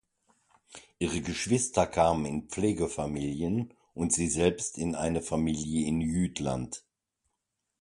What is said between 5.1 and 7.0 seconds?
Familie in Jütland.